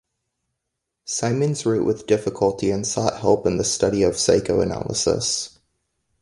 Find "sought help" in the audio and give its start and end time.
2.87-3.45